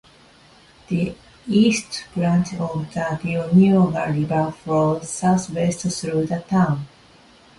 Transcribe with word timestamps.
The 0.87 1.13
East 1.47 2.05
Branch 2.15 2.53
of 2.53 2.73
the 2.73 2.85
Tioughnioga 2.91 4.07
River 4.11 4.51
flows 4.51 5.07
southwest 5.11 5.87
through 5.95 6.25
the 6.25 6.39
town. 6.39 6.87